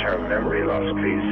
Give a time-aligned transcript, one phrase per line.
[0.00, 1.31] short-term memory loss, please.